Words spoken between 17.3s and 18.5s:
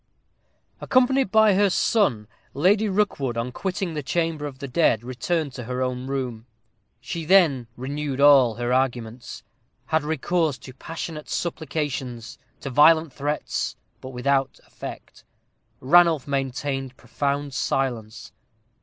silence.